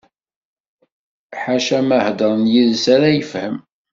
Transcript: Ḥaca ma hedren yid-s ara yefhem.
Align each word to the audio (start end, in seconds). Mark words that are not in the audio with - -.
Ḥaca 1.41 1.79
ma 1.87 1.97
hedren 2.05 2.43
yid-s 2.53 2.83
ara 2.95 3.09
yefhem. 3.15 3.55